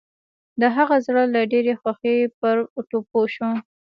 د 0.61 0.63
هغه 0.75 0.95
زړه 1.05 1.23
له 1.33 1.41
ډېرې 1.51 1.73
خوښۍ 1.81 2.17
پر 2.39 2.55
ټوپو 2.89 3.21
شو. 3.33 3.49